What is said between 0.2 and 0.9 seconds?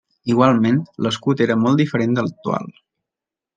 Igualment,